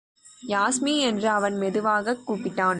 யாஸ்மி 0.47 0.99
என்று 0.99 1.29
அவன் 1.29 1.57
மெதுவாகக் 1.57 2.31
கூப்பிட்டான். 2.31 2.69